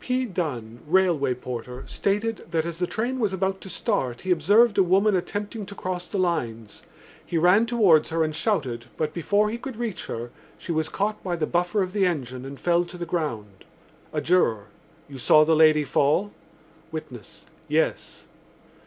[0.03, 0.25] P.
[0.25, 4.81] Dunne, railway porter, stated that as the train was about to start he observed a
[4.81, 6.81] woman attempting to cross the lines.
[7.23, 11.23] He ran towards her and shouted, but, before he could reach her, she was caught
[11.23, 13.63] by the buffer of the engine and fell to the ground.
[14.11, 14.69] A juror.
[15.07, 16.31] "You saw the lady fall?"
[16.91, 17.45] Witness.
[17.67, 18.23] "Yes."